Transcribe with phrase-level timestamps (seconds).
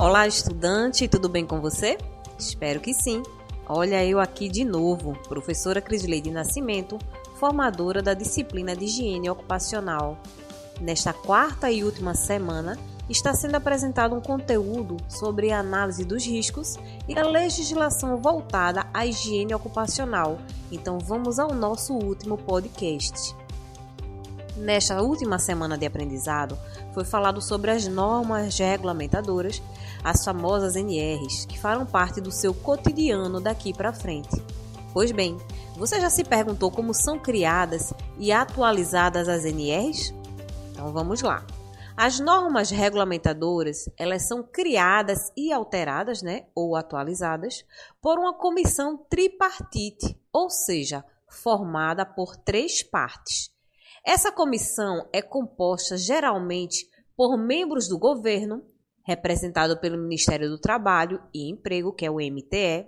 [0.00, 1.98] Olá, estudante, tudo bem com você?
[2.38, 3.20] Espero que sim.
[3.68, 6.96] Olha eu aqui de novo, professora Crisleide Nascimento,
[7.34, 10.16] formadora da disciplina de higiene ocupacional.
[10.80, 12.78] Nesta quarta e última semana,
[13.10, 16.76] está sendo apresentado um conteúdo sobre a análise dos riscos
[17.08, 20.38] e a legislação voltada à higiene ocupacional.
[20.70, 23.34] Então vamos ao nosso último podcast.
[24.58, 26.58] Nesta última semana de aprendizado,
[26.92, 29.62] foi falado sobre as normas regulamentadoras,
[30.02, 34.42] as famosas NRs, que farão parte do seu cotidiano daqui para frente.
[34.92, 35.38] Pois bem,
[35.76, 40.12] você já se perguntou como são criadas e atualizadas as NRs?
[40.72, 41.46] Então vamos lá.
[41.96, 47.64] As normas regulamentadoras, elas são criadas e alteradas, né, ou atualizadas
[48.00, 53.56] por uma comissão tripartite, ou seja, formada por três partes.
[54.04, 58.64] Essa comissão é composta geralmente por membros do governo,
[59.04, 62.86] representado pelo Ministério do Trabalho e Emprego, que é o MTE,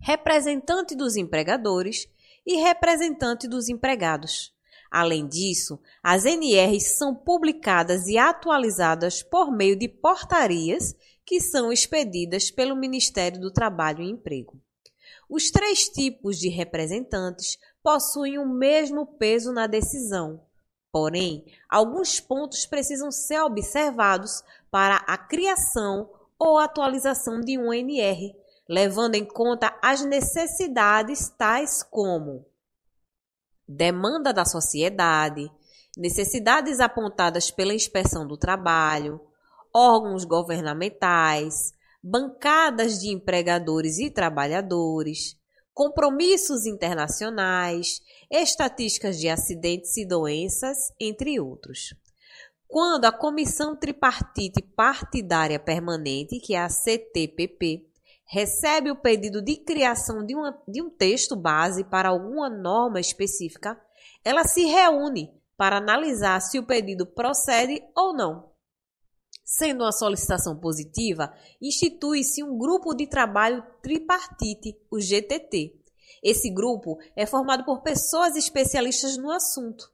[0.00, 2.06] representante dos empregadores
[2.46, 4.54] e representante dos empregados.
[4.90, 10.94] Além disso, as NRs são publicadas e atualizadas por meio de portarias
[11.24, 14.60] que são expedidas pelo Ministério do Trabalho e Emprego.
[15.28, 20.40] Os três tipos de representantes possuem o mesmo peso na decisão,
[20.92, 28.34] porém, alguns pontos precisam ser observados para a criação ou atualização de um NR,
[28.68, 32.44] levando em conta as necessidades tais como
[33.68, 35.50] demanda da sociedade,
[35.96, 39.20] necessidades apontadas pela inspeção do trabalho,
[39.74, 41.72] órgãos governamentais,
[42.08, 45.36] bancadas de empregadores e trabalhadores,
[45.74, 51.92] compromissos internacionais, estatísticas de acidentes e doenças, entre outros.
[52.68, 57.88] Quando a Comissão Tripartite Partidária Permanente, que é a CTPP,
[58.24, 63.76] recebe o pedido de criação de, uma, de um texto base para alguma norma específica,
[64.24, 68.55] ela se reúne para analisar se o pedido procede ou não.
[69.48, 75.72] Sendo uma solicitação positiva, institui-se um grupo de trabalho tripartite, o GTT.
[76.20, 79.88] Esse grupo é formado por pessoas especialistas no assunto.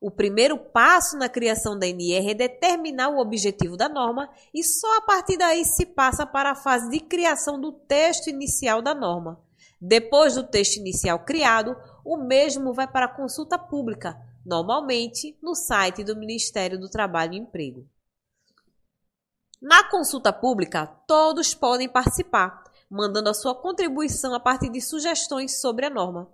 [0.00, 4.96] O primeiro passo na criação da NR é determinar o objetivo da norma e só
[4.96, 9.38] a partir daí se passa para a fase de criação do texto inicial da norma.
[9.78, 14.16] Depois do texto inicial criado, o mesmo vai para a consulta pública,
[14.46, 17.86] normalmente no site do Ministério do Trabalho e Emprego.
[19.64, 25.86] Na consulta pública, todos podem participar, mandando a sua contribuição a partir de sugestões sobre
[25.86, 26.30] a norma.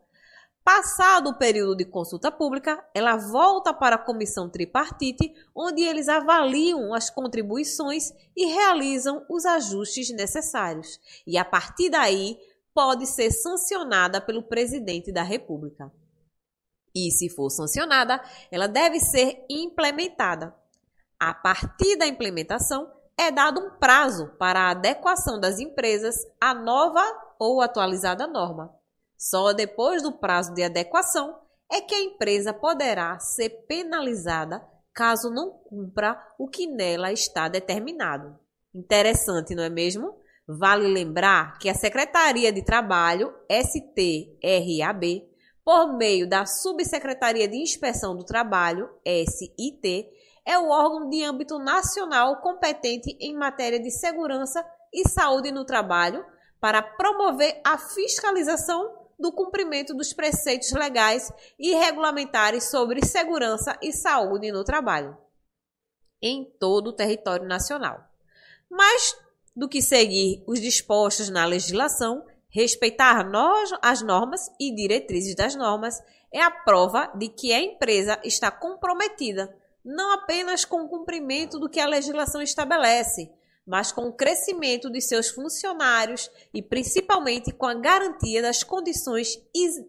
[0.65, 6.93] Passado o período de consulta pública, ela volta para a comissão tripartite, onde eles avaliam
[6.93, 10.99] as contribuições e realizam os ajustes necessários.
[11.25, 12.37] E a partir daí,
[12.75, 15.93] pode ser sancionada pelo presidente da República.
[16.93, 18.21] E se for sancionada,
[18.51, 20.53] ela deve ser implementada.
[21.17, 22.91] A partir da implementação,
[23.21, 27.05] é dado um prazo para a adequação das empresas à nova
[27.39, 28.75] ou atualizada norma.
[29.15, 31.39] Só depois do prazo de adequação
[31.71, 38.39] é que a empresa poderá ser penalizada caso não cumpra o que nela está determinado.
[38.75, 40.19] Interessante, não é mesmo?
[40.49, 45.29] Vale lembrar que a Secretaria de Trabalho, STRAB,
[45.63, 50.09] por meio da Subsecretaria de Inspeção do Trabalho, SIT,
[50.51, 56.27] é o órgão de âmbito nacional competente em matéria de segurança e saúde no trabalho
[56.61, 64.51] para promover a fiscalização do cumprimento dos preceitos legais e regulamentares sobre segurança e saúde
[64.51, 65.17] no trabalho
[66.21, 68.05] em todo o território nacional.
[68.69, 69.17] Mais
[69.55, 73.25] do que seguir os dispostos na legislação, respeitar
[73.81, 75.95] as normas e diretrizes das normas
[76.33, 81.69] é a prova de que a empresa está comprometida não apenas com o cumprimento do
[81.69, 83.31] que a legislação estabelece,
[83.67, 89.39] mas com o crescimento de seus funcionários e principalmente com a garantia das condições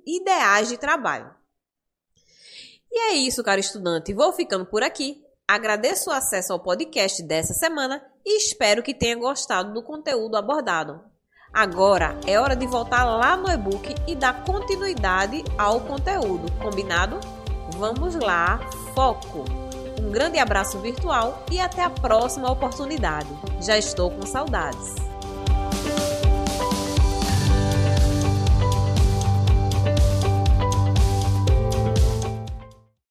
[0.05, 1.33] ideais de trabalho.
[2.91, 4.13] E é isso, caro estudante.
[4.13, 5.23] Vou ficando por aqui.
[5.47, 11.01] Agradeço o acesso ao podcast dessa semana e espero que tenha gostado do conteúdo abordado.
[11.53, 17.19] Agora é hora de voltar lá no e-book e dar continuidade ao conteúdo, combinado?
[17.77, 18.59] Vamos lá,
[18.93, 19.60] foco!
[19.99, 23.27] Um grande abraço virtual e até a próxima oportunidade.
[23.59, 25.10] Já estou com saudades.